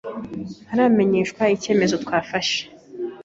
[0.65, 2.59] ntaramenyeshwa icyemezo twafashe.